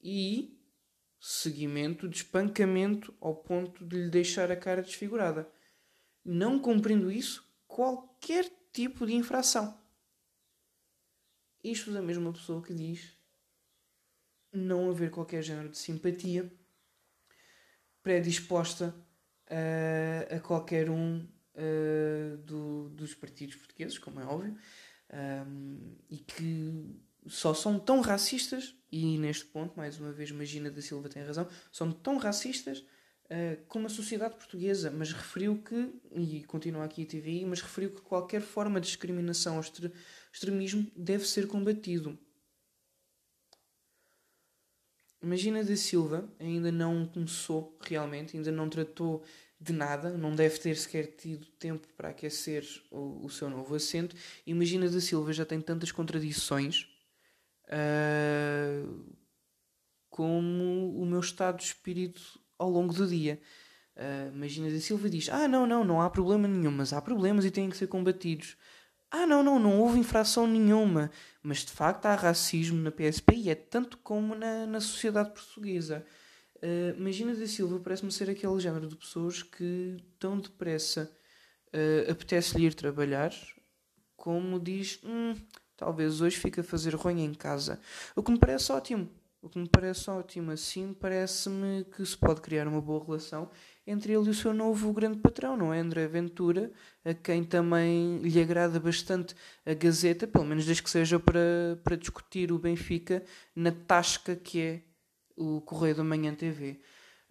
[0.00, 0.56] e
[1.20, 5.50] seguimento de espancamento ao ponto de lhe deixar a cara desfigurada.
[6.24, 9.80] Não cumprindo isso, qualquer tipo de infração.
[11.62, 13.17] Isto da mesma pessoa que diz
[14.52, 16.50] não haver qualquer género de simpatia
[18.02, 18.94] predisposta
[19.50, 24.56] uh, a qualquer um uh, do, dos partidos portugueses, como é óbvio,
[25.46, 30.80] um, e que só são tão racistas, e neste ponto, mais uma vez, Magina da
[30.80, 36.44] Silva tem razão, são tão racistas uh, como a sociedade portuguesa, mas referiu que, e
[36.44, 39.64] continua aqui a TVI, mas referiu que qualquer forma de discriminação ou
[40.32, 42.18] extremismo deve ser combatido.
[45.20, 49.24] Imagina da Silva ainda não começou realmente, ainda não tratou
[49.60, 54.14] de nada, não deve ter sequer tido tempo para aquecer o, o seu novo assento.
[54.46, 56.86] Imagina da Silva já tem tantas contradições
[57.64, 59.04] uh,
[60.08, 63.40] como o meu estado de espírito ao longo do dia.
[63.96, 67.44] Uh, imagina da Silva diz: Ah, não, não, não há problema nenhum, mas há problemas
[67.44, 68.56] e têm que ser combatidos.
[69.10, 71.10] Ah, não, não, não houve infração nenhuma,
[71.42, 76.04] mas de facto há racismo na PSP e é tanto como na, na sociedade portuguesa.
[76.56, 81.10] Uh, Imagina da Silva parece-me ser aquele género de pessoas que tão depressa
[81.74, 83.32] uh, apetece-lhe ir trabalhar,
[84.16, 85.34] como diz, hum,
[85.76, 87.80] talvez hoje fique a fazer ronha em casa.
[88.16, 89.08] O que me parece ótimo.
[89.48, 93.48] O que me parece ótimo assim, parece-me que se pode criar uma boa relação
[93.86, 95.80] entre ele e o seu novo grande patrão, não é?
[95.80, 96.70] André Ventura,
[97.02, 99.34] a quem também lhe agrada bastante
[99.64, 103.24] a Gazeta, pelo menos desde que seja para, para discutir o Benfica
[103.56, 104.82] na tasca que é
[105.34, 106.78] o Correio da Manhã TV.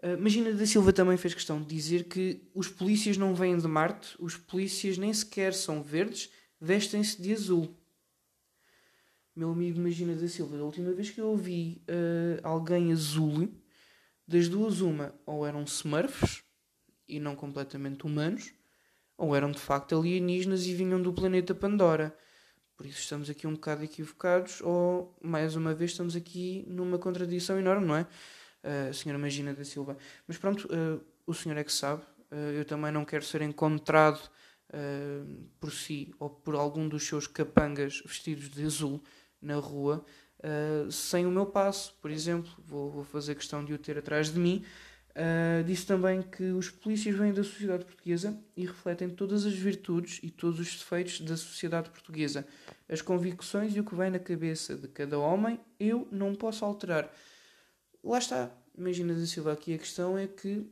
[0.01, 3.67] Ah, Magina da Silva também fez questão de dizer que os polícias não vêm de
[3.67, 7.77] Marte, os polícias nem sequer são verdes, vestem-se de azul.
[9.37, 13.47] Meu amigo Magina da Silva, da última vez que eu ouvi uh, alguém azul,
[14.27, 16.41] das duas uma, ou eram smurfs,
[17.07, 18.51] e não completamente humanos,
[19.15, 22.17] ou eram de facto alienígenas e vinham do planeta Pandora.
[22.75, 27.59] Por isso estamos aqui um bocado equivocados, ou mais uma vez estamos aqui numa contradição
[27.59, 28.07] enorme, não é?
[28.63, 29.99] Uh, senhora Magina da Silva.
[30.27, 32.01] Mas pronto, uh, o senhor é que sabe.
[32.31, 34.19] Uh, eu também não quero ser encontrado
[34.73, 38.99] uh, por si ou por algum dos seus capangas vestidos de azul
[39.41, 40.03] na rua
[40.91, 42.51] sem o meu passo, por exemplo.
[42.59, 44.63] Vou, vou fazer questão de o ter atrás de mim
[45.17, 50.19] Uh, disse também que os polícias vêm da sociedade portuguesa e refletem todas as virtudes
[50.21, 52.45] e todos os defeitos da sociedade portuguesa.
[52.87, 57.11] As convicções e o que vem na cabeça de cada homem eu não posso alterar.
[58.03, 58.51] Lá está.
[58.77, 60.71] Imagina da Silva aqui a questão é que,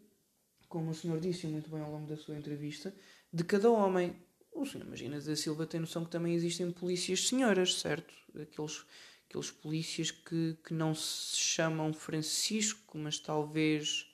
[0.70, 2.94] como o senhor disse muito bem ao longo da sua entrevista,
[3.34, 4.16] de cada homem.
[4.56, 8.14] O senhor Imagina da Silva tem noção que também existem polícias senhoras, certo?
[8.42, 8.86] Aqueles,
[9.28, 14.08] aqueles polícias que, que não se chamam Francisco, mas talvez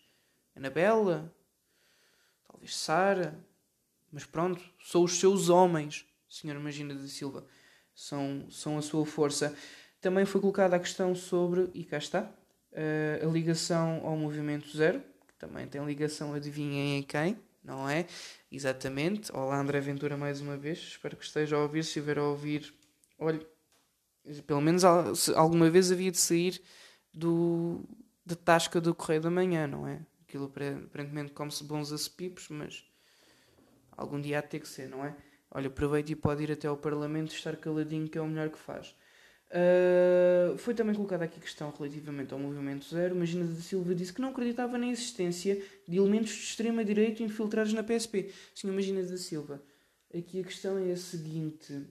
[0.56, 1.32] Anabela,
[2.48, 3.40] talvez Sara,
[4.12, 7.46] mas pronto, são os seus homens, Senhora Magina da Silva,
[7.94, 9.56] são, são a sua força.
[10.02, 12.32] Também foi colocada a questão sobre, e cá está,
[13.22, 18.08] a ligação ao Movimento Zero, que também tem ligação, adivinhem em quem, não é?
[18.52, 19.32] Exatamente.
[19.32, 20.80] Olá, André Ventura, mais uma vez.
[20.80, 21.84] Espero que esteja a ouvir.
[21.84, 22.74] Se estiver a ouvir,
[23.18, 23.46] olhe,
[24.46, 24.84] pelo menos
[25.36, 26.62] alguma vez havia de sair
[27.14, 27.84] do,
[28.26, 30.06] da tasca do Correio da Manhã, não é?
[30.28, 32.86] Aquilo aparentemente come-se bons acipipos, mas
[33.92, 35.16] algum dia há de ter que ser, não é?
[35.50, 38.58] Olha, aproveite e pode ir até ao Parlamento estar caladinho, que é o melhor que
[38.58, 38.96] faz.
[39.52, 43.14] Uh, foi também colocada aqui questão relativamente ao Movimento Zero.
[43.14, 47.84] Magina da Silva disse que não acreditava na existência de elementos de extrema-direita infiltrados na
[47.84, 48.34] PSP.
[48.56, 49.62] Senhor Magina da Silva,
[50.16, 51.86] aqui a questão é a seguinte.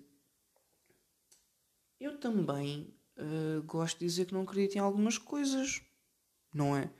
[2.01, 5.83] Eu também uh, gosto de dizer que não acredito em algumas coisas,
[6.55, 6.90] não é?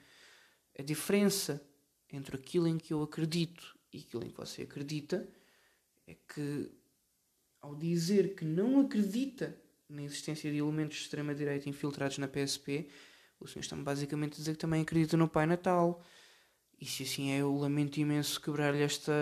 [0.79, 1.67] A diferença
[2.13, 5.27] entre aquilo em que eu acredito e aquilo em que você acredita
[6.07, 6.71] é que,
[7.63, 9.59] ao dizer que não acredita
[9.91, 12.89] na existência de elementos de extrema-direita infiltrados na PSP,
[13.41, 16.03] o senhor está-me basicamente a dizer que também acredita no Pai Natal.
[16.81, 19.13] E se assim é, eu lamento imenso quebrar-lhe esta,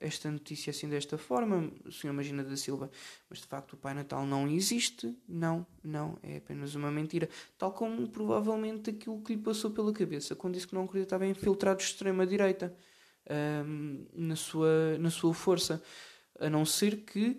[0.00, 2.90] esta notícia assim desta forma, o senhor Magina da Silva.
[3.30, 5.16] Mas de facto o Pai Natal não existe.
[5.28, 7.28] Não, não, é apenas uma mentira.
[7.56, 11.30] Tal como provavelmente aquilo que lhe passou pela cabeça quando disse que não acreditava em
[11.30, 12.74] infiltrados de extrema-direita
[13.64, 15.82] um, na, sua, na sua força.
[16.40, 17.38] A não ser que,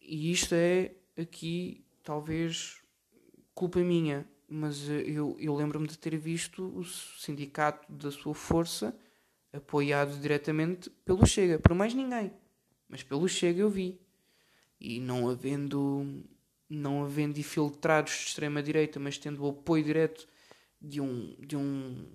[0.00, 2.80] e isto é aqui talvez
[3.54, 8.96] culpa minha, mas eh, eu, eu lembro-me de ter visto o sindicato da sua força
[9.52, 12.32] apoiado diretamente pelo Chega, por mais ninguém,
[12.88, 14.00] mas pelo Chega eu vi.
[14.80, 16.24] E não havendo,
[16.68, 20.28] não havendo infiltrados de extrema direita, mas tendo o apoio direto
[20.80, 22.06] de um, de um,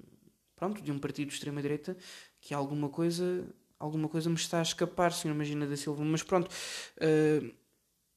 [0.56, 1.97] pronto, de um partido de extrema direita,
[2.39, 3.45] que alguma coisa,
[3.78, 6.04] alguma coisa me está a escapar, senhor Magina da Silva.
[6.06, 7.54] Mas pronto, uh,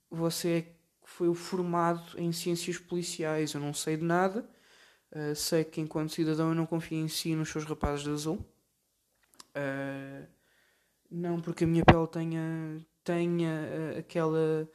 [0.09, 0.76] você é
[1.07, 3.55] foi o formado em ciências policiais.
[3.55, 4.45] Eu não sei de nada.
[5.11, 8.45] Uh, sei que enquanto cidadão eu não confio em si nos seus rapazes de azul.
[9.57, 10.27] Uh,
[11.09, 13.51] não porque a minha pele tenha, tenha
[13.95, 14.69] uh, aquela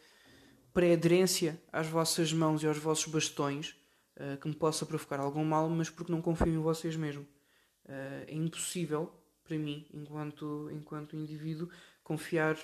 [0.73, 3.75] pré-aderência às vossas mãos e aos vossos bastões
[4.39, 7.27] que me possa provocar algum mal, mas porque não confio em vocês mesmo.
[7.87, 9.11] É impossível
[9.43, 11.67] para mim, enquanto, enquanto indivíduo,
[12.03, 12.55] confiar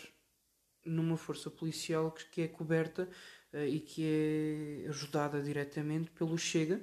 [0.85, 3.09] numa força policial que, que é coberta
[3.53, 6.81] e que é ajudada diretamente pelo Chega.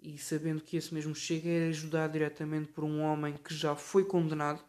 [0.00, 4.04] E sabendo que esse mesmo Chega é ajudado diretamente por um homem que já foi
[4.04, 4.62] condenado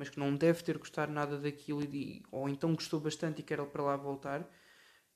[0.00, 3.62] mas que não deve ter gostado nada daquilo e, ou então gostou bastante e quer
[3.66, 4.50] para lá voltar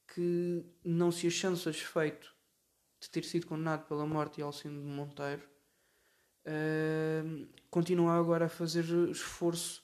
[0.06, 2.30] que não se achando satisfeito
[3.00, 5.42] de ter sido condenado pela morte de Alcino de Monteiro
[6.46, 9.82] uh, continua agora a fazer esforço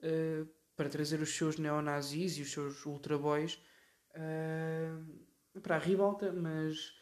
[0.00, 0.46] uh,
[0.76, 3.58] para trazer os seus neonazis e os seus ultraboys
[5.62, 6.94] para a ribalta, mas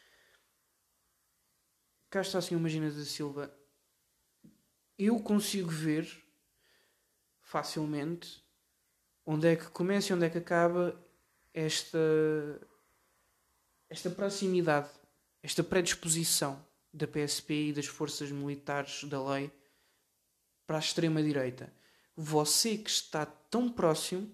[2.09, 3.53] cá está assim o Magina da Silva.
[4.97, 6.07] Eu consigo ver
[7.41, 8.43] facilmente
[9.25, 10.99] onde é que começa e onde é que acaba
[11.53, 11.97] esta,
[13.89, 14.89] esta proximidade,
[15.41, 19.51] esta predisposição da PSP e das forças militares da lei
[20.65, 21.73] para a extrema-direita
[22.15, 24.31] você que está tão próximo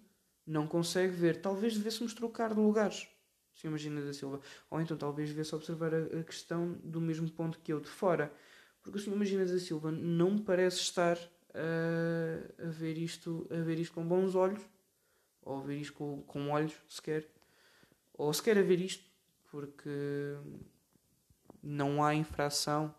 [0.48, 1.42] não consegue ver.
[1.42, 3.08] Talvez devêssemos trocar de lugares,
[3.54, 4.40] se imagina da Silva.
[4.72, 8.34] Ou então talvez devesse observar a, questão do mesmo ponto que eu, de fora.
[8.82, 9.14] Porque o Sr.
[9.14, 11.18] Imagina da Silva não parece estar
[11.54, 14.64] a, a, ver isto, a ver isto com bons olhos,
[15.42, 17.28] ou a ver isto com, com olhos sequer,
[18.14, 19.04] ou sequer a ver isto,
[19.52, 20.38] porque
[21.62, 22.96] não há infração,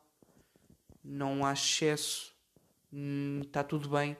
[1.03, 2.34] não há excesso,
[3.42, 4.16] está hum, tudo bem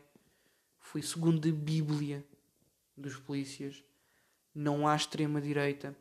[0.89, 2.25] foi segundo a Bíblia
[2.99, 3.83] dos polícias.
[4.55, 5.97] Não há extrema-direita.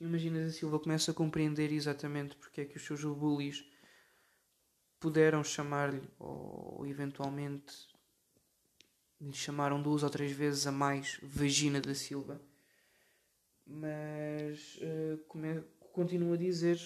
[0.00, 3.64] Imagina a Silva começa a compreender exatamente porque é que os seus bullies
[5.00, 7.74] puderam chamar-lhe, ou eventualmente
[9.20, 12.40] lhe chamaram duas ou três vezes a mais Vagina da Silva.
[13.66, 14.78] Mas
[15.28, 15.62] come,
[15.92, 16.78] continua a dizer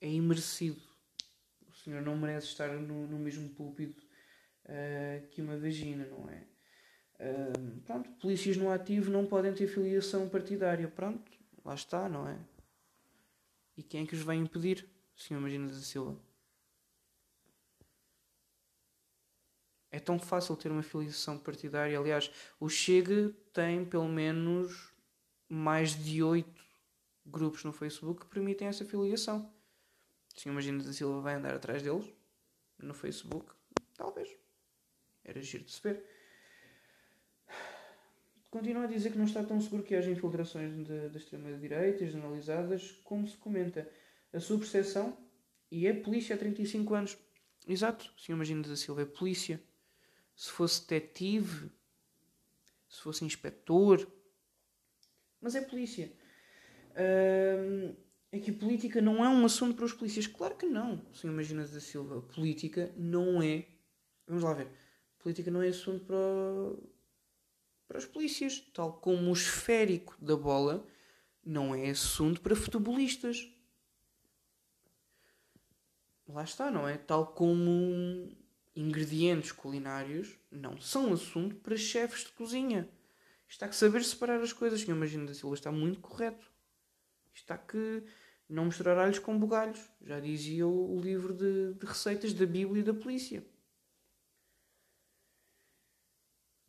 [0.00, 0.80] é imerecido.
[1.68, 4.02] O senhor não merece estar no, no mesmo púlpito
[4.64, 6.46] uh, que uma vagina, não é?
[7.84, 10.88] Pronto, polícias no ativo não podem ter filiação partidária.
[10.88, 11.30] Pronto,
[11.64, 12.38] lá está, não é?
[13.76, 15.40] E quem é que os vai impedir, Sr.
[15.40, 16.18] Magina da Silva?
[19.90, 21.98] É tão fácil ter uma filiação partidária.
[21.98, 24.92] Aliás, o Chega tem pelo menos
[25.48, 26.64] mais de oito
[27.24, 29.50] grupos no Facebook que permitem essa filiação.
[30.34, 30.52] Sr.
[30.52, 32.12] Magina da Silva vai andar atrás deles
[32.78, 33.54] no Facebook?
[33.96, 34.36] Talvez.
[35.24, 36.15] Era giro de se ver.
[38.50, 43.26] Continua a dizer que não está tão seguro que haja infiltrações da extrema-direita generalizadas como
[43.26, 43.88] se comenta.
[44.32, 45.16] A sua percepção,
[45.70, 47.18] e é polícia há 35 anos.
[47.66, 48.36] Exato, Sr.
[48.36, 49.60] Magino da Silva é polícia.
[50.34, 51.70] Se fosse detetive,
[52.88, 54.06] se fosse inspetor,
[55.40, 56.12] mas é polícia.
[56.96, 57.94] Hum,
[58.30, 60.26] é que política não é um assunto para os polícias.
[60.26, 61.32] Claro que não, Sr.
[61.32, 62.20] Magino da Silva.
[62.22, 63.66] Política não é.
[64.26, 64.68] Vamos lá ver
[65.26, 66.16] política não é assunto para,
[67.86, 70.86] para os polícias, tal como o esférico da bola
[71.44, 73.48] não é assunto para futebolistas.
[76.28, 76.98] Lá está, não é?
[76.98, 78.28] Tal como
[78.74, 82.88] ingredientes culinários não são assunto para chefes de cozinha.
[83.48, 84.96] Está que saber separar as coisas, Sr.
[84.96, 86.50] Magino da Silva está muito correto.
[87.32, 88.02] Está que
[88.48, 89.80] não misturar alhos com bugalhos.
[90.02, 93.46] Já dizia o livro de, de receitas da Bíblia e da polícia.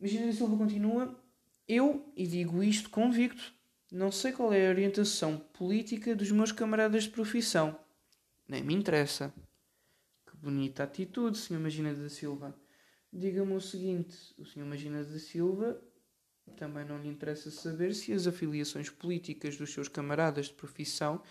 [0.00, 1.18] Virginia Silva continua.
[1.66, 3.52] Eu, e digo isto convicto,
[3.90, 7.78] não sei qual é a orientação política dos meus camaradas de profissão.
[8.46, 9.32] Nem me interessa.
[10.26, 11.58] Que bonita atitude, Sr.
[11.58, 12.54] Magina da Silva.
[13.12, 14.64] Diga-me o seguinte: o Sr.
[14.64, 15.82] Magina da Silva
[16.56, 21.22] também não lhe interessa saber se as afiliações políticas dos seus camaradas de profissão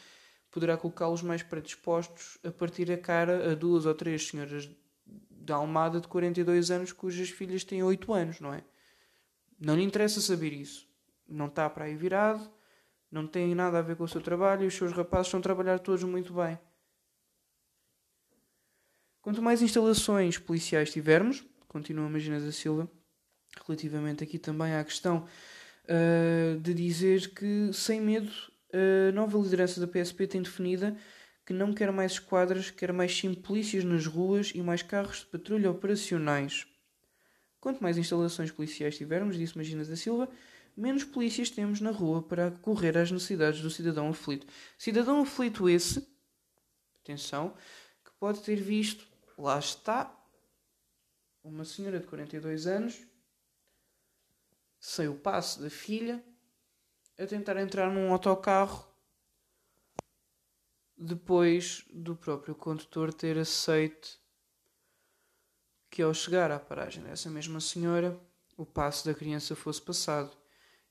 [0.52, 4.70] poderá colocá-los mais predispostos a partir a cara a duas ou três senhoras
[5.48, 8.64] da Almada de 42 anos cujas filhas têm 8 anos, não é?
[9.58, 10.86] Não lhe interessa saber isso.
[11.28, 12.52] Não está para aí virado,
[13.10, 15.44] não tem nada a ver com o seu trabalho e os seus rapazes estão a
[15.44, 16.60] trabalhar todos muito bem.
[19.22, 22.90] Quanto mais instalações policiais tivermos, continua Magina da Silva,
[23.66, 25.26] relativamente aqui também à questão
[25.86, 28.32] uh, de dizer que, sem medo,
[29.10, 30.96] a nova liderança da PSP tem definida
[31.48, 35.72] que não quer mais esquadras, quer mais polícias nas ruas e mais carros de patrulha
[35.72, 36.68] operacionais.
[37.62, 40.30] Quanto mais instalações policiais tivermos, disse Maginas da Silva,
[40.76, 44.46] menos polícias temos na rua para correr às necessidades do cidadão aflito.
[44.78, 46.06] Cidadão aflito esse,
[47.02, 47.56] atenção,
[48.04, 50.14] que pode ter visto, lá está,
[51.42, 53.00] uma senhora de 42 anos,
[54.82, 56.22] sem o passe da filha,
[57.18, 58.87] a tentar entrar num autocarro
[60.98, 64.20] depois do próprio condutor ter aceito
[65.90, 68.20] que ao chegar à paragem dessa mesma senhora,
[68.58, 70.36] o passo da criança fosse passado.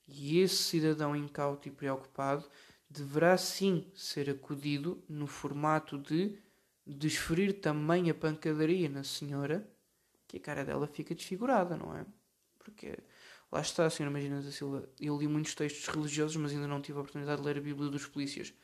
[0.06, 2.48] E esse cidadão incauto e preocupado
[2.88, 6.38] deverá sim ser acudido no formato de
[6.86, 9.68] desferir também a pancadaria na senhora,
[10.28, 12.06] que a cara dela fica desfigurada, não é?
[12.60, 12.96] Porque
[13.50, 14.88] lá está a senhora Magina da Silva.
[15.00, 17.90] Eu li muitos textos religiosos, mas ainda não tive a oportunidade de ler a Bíblia
[17.90, 18.54] dos Polícias.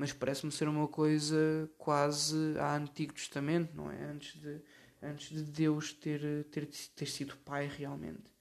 [0.00, 4.02] Mas parece-me ser uma coisa quase a Antigo Testamento, não é?
[4.04, 4.58] Antes de,
[5.02, 8.32] antes de Deus ter, ter, ter sido pai realmente.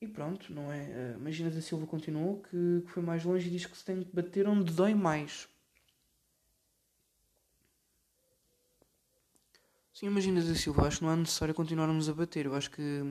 [0.00, 1.12] E pronto, não é?
[1.14, 4.16] Imagina da Silva continuou que, que foi mais longe e diz que se tem que
[4.16, 5.46] bater onde dói mais.
[9.92, 12.46] Sim, imagina da Silva, acho que não é necessário continuarmos a bater.
[12.46, 13.02] Eu acho que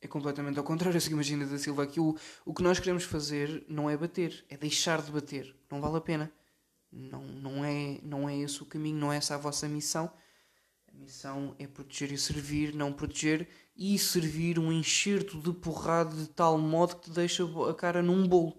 [0.00, 0.96] é completamente ao contrário.
[0.96, 4.56] Assim, imagina da Silva, que o, o que nós queremos fazer não é bater, é
[4.56, 5.54] deixar de bater.
[5.70, 6.32] Não vale a pena.
[6.90, 10.10] Não, não, é, não é esse o caminho, não é essa a vossa missão.
[10.88, 16.28] A missão é proteger e servir, não proteger e servir um enxerto de porrada de
[16.28, 18.56] tal modo que te deixa a cara num bolo.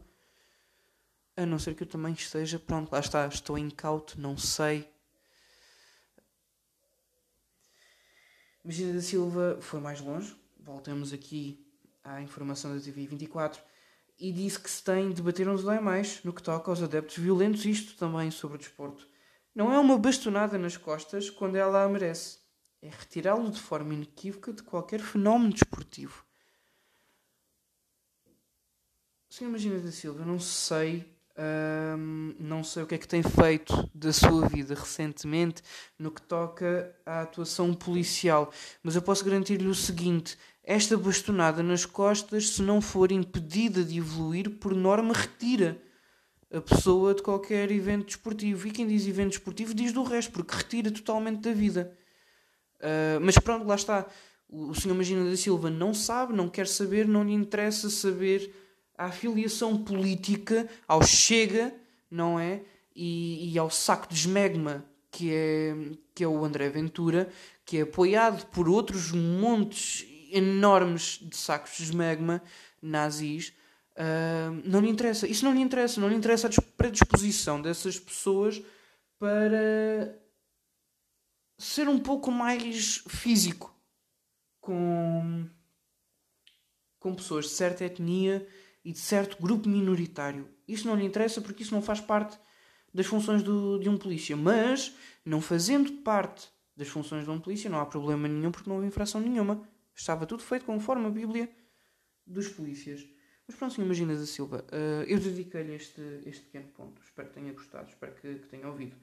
[1.36, 4.88] A não ser que eu também esteja, pronto, lá está, estou incauto, não sei.
[8.64, 10.36] Magina da Silva foi mais longe,
[10.70, 11.66] voltamos aqui
[12.04, 13.62] à informação da TV 24,
[14.20, 17.66] e disse que se tem de bater uns mais no que toca aos adeptos violentos,
[17.66, 19.08] isto também sobre o desporto.
[19.56, 22.40] Não é uma bastonada nas costas quando ela a merece
[22.82, 26.24] é retirá-lo de forma inequívoca de qualquer fenómeno desportivo.
[29.30, 29.46] Sr.
[29.46, 31.06] Imagina da Silva, não sei,
[31.98, 35.62] hum, não sei o que é que tem feito da sua vida recentemente
[35.98, 38.52] no que toca à atuação policial,
[38.82, 43.98] mas eu posso garantir-lhe o seguinte: esta bastonada nas costas, se não for impedida de
[43.98, 45.82] evoluir, por norma retira
[46.52, 48.68] a pessoa de qualquer evento desportivo.
[48.68, 51.96] E quem diz evento desportivo diz do resto, porque retira totalmente da vida.
[52.80, 54.08] Uh, mas pronto, lá está.
[54.48, 58.52] O, senhor Magina da Silva não sabe, não quer saber, não lhe interessa saber
[58.98, 61.74] a afiliação política ao Chega,
[62.10, 62.62] não é?
[62.96, 65.76] E, e ao saco de esmegma que é,
[66.16, 67.30] que é o André Ventura,
[67.64, 72.42] que é apoiado por outros montes enormes de sacos de esmegma
[72.82, 73.54] nazis.
[73.96, 75.28] Uh, não lhe interessa.
[75.28, 76.00] Isso não lhe interessa.
[76.00, 78.62] Não lhe interessa a predisposição dessas pessoas
[79.18, 80.18] para
[81.58, 83.76] ser um pouco mais físico
[84.62, 85.46] com,
[87.00, 88.48] com pessoas de certa etnia
[88.84, 90.48] e de certo grupo minoritário.
[90.68, 92.40] Isso não lhe interessa porque isso não faz parte
[92.94, 94.36] das funções do, de um polícia.
[94.38, 98.78] Mas, não fazendo parte das funções de um polícia, não há problema nenhum porque não
[98.78, 99.62] houve infração nenhuma.
[100.00, 101.50] Estava tudo feito conforme a Bíblia
[102.26, 103.06] dos polícias.
[103.46, 103.82] Mas pronto, Sr.
[103.82, 107.02] Imagina da Silva, uh, eu dediquei-lhe este, este pequeno ponto.
[107.02, 108.96] Espero que tenha gostado, espero que, que tenha ouvido.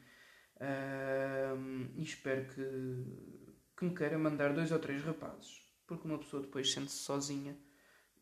[0.57, 2.63] Uh, e espero que,
[3.77, 7.55] que me queira mandar dois ou três rapazes, porque uma pessoa depois sente-se sozinha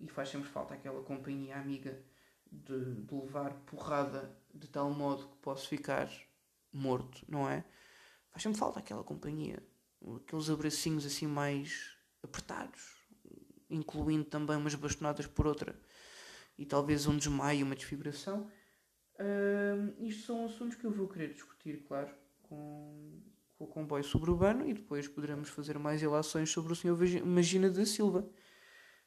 [0.00, 2.02] e faz sempre falta aquela companhia amiga
[2.50, 6.10] de, de, levar porrada de tal modo que posso ficar
[6.72, 7.64] morto, não é?
[8.32, 9.62] Faz sempre falta aquela companhia,
[10.16, 11.93] aqueles abracinhos assim mais
[12.24, 12.96] apertados,
[13.68, 15.78] incluindo também umas bastonadas por outra
[16.58, 18.50] e talvez um desmaio, uma desfibração.
[19.18, 22.10] Uh, isto são assuntos que eu vou querer discutir, claro,
[22.42, 23.20] com,
[23.56, 27.24] com o comboio suburbano e depois poderemos fazer mais ilações sobre o Sr.
[27.24, 28.28] Magina da Silva.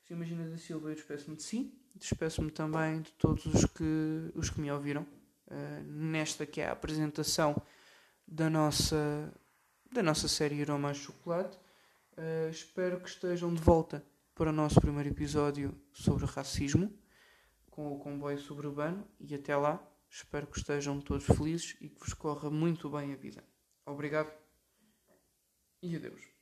[0.05, 0.15] Sr.
[0.15, 4.61] Magina da Silva, eu despeço-me de si, despeço-me também de todos os que, os que
[4.61, 5.03] me ouviram
[5.47, 7.61] uh, nesta que é a apresentação
[8.25, 9.33] da nossa,
[9.91, 11.57] da nossa série Aroma a Chocolate.
[12.17, 14.03] Uh, espero que estejam de volta
[14.33, 16.91] para o nosso primeiro episódio sobre racismo
[17.69, 22.13] com o comboio suburbano e até lá Espero que estejam todos felizes e que vos
[22.13, 23.43] corra muito bem a vida.
[23.85, 24.31] Obrigado
[25.81, 26.36] e adeus.